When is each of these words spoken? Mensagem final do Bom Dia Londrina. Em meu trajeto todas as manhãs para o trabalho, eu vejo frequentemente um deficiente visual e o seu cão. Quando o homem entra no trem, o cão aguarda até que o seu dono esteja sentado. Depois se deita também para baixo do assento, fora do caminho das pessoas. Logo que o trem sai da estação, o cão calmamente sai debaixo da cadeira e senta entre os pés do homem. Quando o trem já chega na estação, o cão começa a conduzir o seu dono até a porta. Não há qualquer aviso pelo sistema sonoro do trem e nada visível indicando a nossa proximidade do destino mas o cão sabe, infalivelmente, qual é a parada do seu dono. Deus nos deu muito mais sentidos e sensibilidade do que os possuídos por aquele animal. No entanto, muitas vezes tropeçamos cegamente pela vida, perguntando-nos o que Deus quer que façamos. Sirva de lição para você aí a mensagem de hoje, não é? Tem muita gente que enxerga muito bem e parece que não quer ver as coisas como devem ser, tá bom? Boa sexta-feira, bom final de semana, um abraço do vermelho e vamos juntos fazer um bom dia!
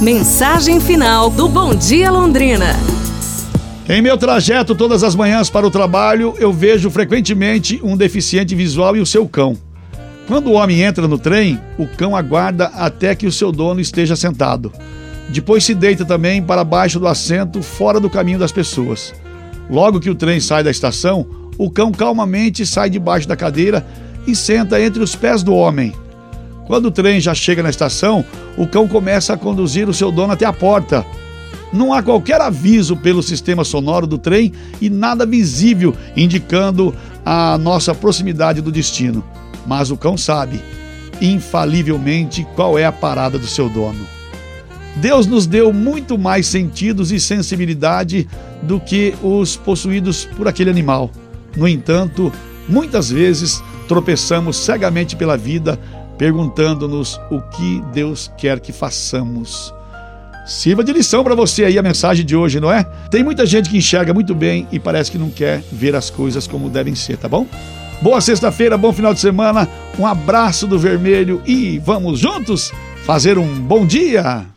Mensagem 0.00 0.78
final 0.78 1.30
do 1.30 1.48
Bom 1.48 1.74
Dia 1.74 2.10
Londrina. 2.10 2.76
Em 3.88 4.02
meu 4.02 4.18
trajeto 4.18 4.74
todas 4.74 5.02
as 5.02 5.14
manhãs 5.14 5.48
para 5.48 5.66
o 5.66 5.70
trabalho, 5.70 6.34
eu 6.38 6.52
vejo 6.52 6.90
frequentemente 6.90 7.80
um 7.82 7.96
deficiente 7.96 8.54
visual 8.54 8.94
e 8.94 9.00
o 9.00 9.06
seu 9.06 9.26
cão. 9.26 9.56
Quando 10.28 10.48
o 10.48 10.52
homem 10.52 10.82
entra 10.82 11.08
no 11.08 11.18
trem, 11.18 11.58
o 11.78 11.86
cão 11.86 12.14
aguarda 12.14 12.66
até 12.74 13.14
que 13.14 13.26
o 13.26 13.32
seu 13.32 13.50
dono 13.50 13.80
esteja 13.80 14.14
sentado. 14.14 14.70
Depois 15.30 15.64
se 15.64 15.74
deita 15.74 16.04
também 16.04 16.42
para 16.42 16.62
baixo 16.62 17.00
do 17.00 17.08
assento, 17.08 17.62
fora 17.62 17.98
do 17.98 18.10
caminho 18.10 18.38
das 18.38 18.52
pessoas. 18.52 19.14
Logo 19.70 19.98
que 19.98 20.10
o 20.10 20.14
trem 20.14 20.40
sai 20.40 20.62
da 20.62 20.70
estação, 20.70 21.26
o 21.56 21.70
cão 21.70 21.90
calmamente 21.90 22.66
sai 22.66 22.90
debaixo 22.90 23.26
da 23.26 23.34
cadeira 23.34 23.86
e 24.26 24.36
senta 24.36 24.78
entre 24.78 25.02
os 25.02 25.16
pés 25.16 25.42
do 25.42 25.54
homem. 25.54 25.94
Quando 26.66 26.86
o 26.86 26.90
trem 26.90 27.20
já 27.20 27.34
chega 27.34 27.62
na 27.62 27.70
estação, 27.70 28.24
o 28.56 28.66
cão 28.66 28.88
começa 28.88 29.32
a 29.32 29.38
conduzir 29.38 29.88
o 29.88 29.94
seu 29.94 30.10
dono 30.10 30.32
até 30.32 30.44
a 30.44 30.52
porta. 30.52 31.04
Não 31.72 31.92
há 31.92 32.02
qualquer 32.02 32.40
aviso 32.40 32.96
pelo 32.96 33.22
sistema 33.22 33.64
sonoro 33.64 34.06
do 34.06 34.18
trem 34.18 34.52
e 34.80 34.88
nada 34.90 35.26
visível 35.26 35.94
indicando 36.16 36.94
a 37.24 37.58
nossa 37.58 37.94
proximidade 37.94 38.60
do 38.60 38.70
destino 38.70 39.24
mas 39.66 39.90
o 39.90 39.96
cão 39.96 40.16
sabe, 40.16 40.62
infalivelmente, 41.20 42.46
qual 42.54 42.78
é 42.78 42.84
a 42.84 42.92
parada 42.92 43.38
do 43.38 43.46
seu 43.46 43.68
dono. 43.68 44.06
Deus 44.96 45.26
nos 45.26 45.46
deu 45.46 45.72
muito 45.72 46.16
mais 46.16 46.46
sentidos 46.46 47.12
e 47.12 47.20
sensibilidade 47.20 48.26
do 48.62 48.80
que 48.80 49.14
os 49.22 49.56
possuídos 49.56 50.24
por 50.24 50.48
aquele 50.48 50.70
animal. 50.70 51.10
No 51.54 51.68
entanto, 51.68 52.32
muitas 52.66 53.10
vezes 53.10 53.62
tropeçamos 53.88 54.56
cegamente 54.56 55.14
pela 55.14 55.36
vida, 55.36 55.78
perguntando-nos 56.18 57.20
o 57.30 57.40
que 57.40 57.82
Deus 57.92 58.30
quer 58.36 58.60
que 58.60 58.72
façamos. 58.72 59.72
Sirva 60.46 60.84
de 60.84 60.92
lição 60.92 61.24
para 61.24 61.34
você 61.34 61.64
aí 61.64 61.76
a 61.76 61.82
mensagem 61.82 62.24
de 62.24 62.36
hoje, 62.36 62.60
não 62.60 62.70
é? 62.70 62.84
Tem 63.10 63.24
muita 63.24 63.44
gente 63.44 63.68
que 63.68 63.76
enxerga 63.76 64.14
muito 64.14 64.34
bem 64.34 64.66
e 64.70 64.78
parece 64.78 65.10
que 65.10 65.18
não 65.18 65.28
quer 65.28 65.62
ver 65.72 65.96
as 65.96 66.08
coisas 66.08 66.46
como 66.46 66.70
devem 66.70 66.94
ser, 66.94 67.16
tá 67.16 67.28
bom? 67.28 67.46
Boa 68.00 68.20
sexta-feira, 68.20 68.76
bom 68.78 68.92
final 68.92 69.12
de 69.12 69.20
semana, 69.20 69.68
um 69.98 70.06
abraço 70.06 70.66
do 70.66 70.78
vermelho 70.78 71.42
e 71.44 71.78
vamos 71.78 72.20
juntos 72.20 72.70
fazer 73.04 73.38
um 73.38 73.58
bom 73.58 73.84
dia! 73.84 74.46